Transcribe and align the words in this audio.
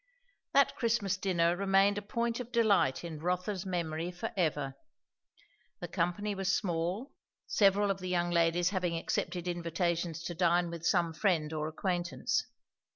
That 0.53 0.75
Christmas 0.77 1.15
dinner 1.15 1.55
remained 1.55 1.99
a 1.99 2.01
point 2.01 2.39
of 2.39 2.51
delight 2.51 3.03
in 3.03 3.19
Rotha's 3.19 3.67
memory 3.67 4.09
for 4.11 4.31
ever. 4.35 4.73
The 5.79 5.87
company 5.87 6.33
was 6.33 6.51
small, 6.51 7.13
several 7.45 7.91
of 7.91 7.99
the 7.99 8.09
young 8.09 8.31
ladies 8.31 8.71
having 8.71 8.97
accepted 8.97 9.47
invitations 9.47 10.23
to 10.23 10.33
dine 10.33 10.71
with 10.71 10.87
some 10.87 11.13
friend 11.13 11.53
or 11.53 11.67
acquaintance. 11.67 12.47